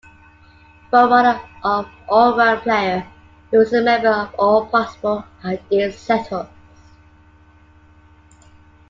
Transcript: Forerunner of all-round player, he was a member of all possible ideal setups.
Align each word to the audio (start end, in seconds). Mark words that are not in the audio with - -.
Forerunner 0.89 1.39
of 1.63 1.87
all-round 2.09 2.61
player, 2.63 3.05
he 3.51 3.57
was 3.57 3.71
a 3.71 3.83
member 3.83 4.09
of 4.09 4.33
all 4.33 4.65
possible 4.65 5.23
ideal 5.45 5.91
setups. 5.91 6.49